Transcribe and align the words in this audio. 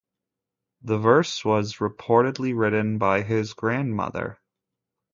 The 0.81 0.97
verse 0.97 1.45
was 1.45 1.75
reportedly 1.75 2.57
written 2.57 2.97
by 2.97 3.21
his 3.21 3.53
grandmother. 3.53 4.39